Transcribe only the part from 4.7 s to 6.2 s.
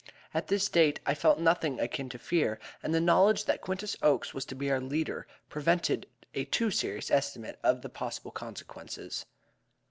our leader prevented